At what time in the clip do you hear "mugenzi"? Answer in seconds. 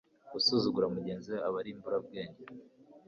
0.95-1.27